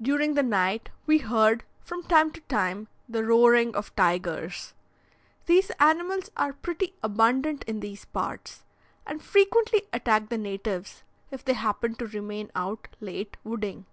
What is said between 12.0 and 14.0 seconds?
remain out late wooding.